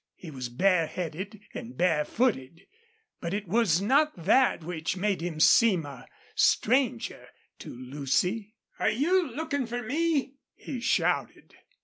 [0.15, 2.65] He was bareheaded and barefooted,
[3.19, 7.27] but it was not that which made him seem a stranger
[7.59, 8.55] to Lucy.
[8.79, 11.53] "Are you lookin' fer me?" he shouted.